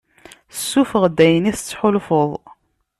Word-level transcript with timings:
Ssuffeɣ-d 0.53 1.17
ayen 1.25 1.49
i 1.51 1.53
tettḥulfuḍ. 1.55 2.31